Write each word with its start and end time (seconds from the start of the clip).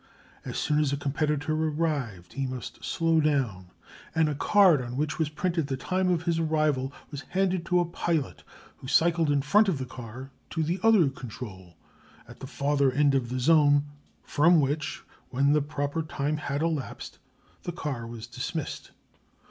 As 0.43 0.57
soon 0.57 0.79
as 0.79 0.91
a 0.91 0.97
competitor 0.97 1.53
arrived, 1.53 2.33
he 2.33 2.47
must 2.47 2.83
slow 2.83 3.21
down, 3.21 3.69
and 4.15 4.27
a 4.29 4.33
card 4.33 4.81
on 4.81 4.97
which 4.97 5.19
was 5.19 5.29
written 5.43 5.67
the 5.67 5.77
time 5.77 6.09
of 6.09 6.23
his 6.23 6.39
arrival 6.39 6.91
was 7.11 7.21
handed 7.29 7.67
to 7.67 7.79
a 7.79 7.85
"pilot," 7.85 8.43
who 8.77 8.87
cycled 8.87 9.29
in 9.29 9.43
front 9.43 9.69
of 9.69 9.77
the 9.77 9.85
car 9.85 10.31
to 10.49 10.63
the 10.63 10.79
other 10.81 11.07
"control" 11.09 11.75
at 12.27 12.39
the 12.39 12.47
farther 12.47 12.91
end 12.91 13.13
of 13.13 13.29
the 13.29 13.39
zone, 13.39 13.83
from 14.23 14.59
which, 14.59 15.03
when 15.29 15.53
the 15.53 15.61
proper 15.61 16.01
time 16.01 16.37
had 16.37 16.63
elapsed, 16.63 17.19
the 17.61 17.71
car 17.71 18.07
was 18.07 18.25
dismissed. 18.25 18.89